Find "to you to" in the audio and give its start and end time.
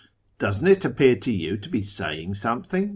1.17-1.69